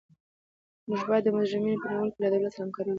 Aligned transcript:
موږ 0.87 1.01
باید 1.09 1.23
د 1.25 1.29
مجرمینو 1.37 1.81
په 1.81 1.87
نیولو 1.91 2.11
کې 2.13 2.19
له 2.23 2.29
دولت 2.33 2.51
سره 2.53 2.63
همکاري 2.65 2.83
وکړو. 2.87 2.89